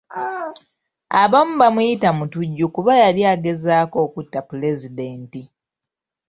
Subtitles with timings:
[1.21, 5.41] Abamu bamuyita mutujju kuba yali agezaako okutta Pulezidenti.